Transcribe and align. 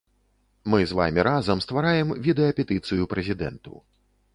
Мы 0.73 0.79
з 0.91 0.97
вамі 1.01 1.21
разам 1.29 1.63
ствараем 1.67 2.17
відэапетыцыю 2.29 3.03
прэзідэнту. 3.17 3.89